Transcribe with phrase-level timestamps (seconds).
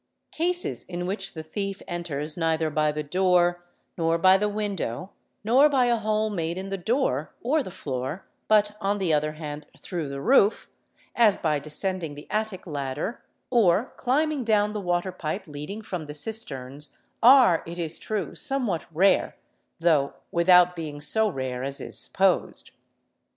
[0.31, 3.63] Cases in which the thief enters neither by the door,
[3.99, 5.11] nor by the window,
[5.43, 9.33] nor by a hole made in the door or the floor, but on the other
[9.33, 10.71] hand through the roof,
[11.15, 16.15] as by descending the attic ladder, or climbing down the water pipe leading from the
[16.15, 19.35] cisterns, are, it is true, somewhat rare,
[19.77, 22.71] though without being so rare as is supposed.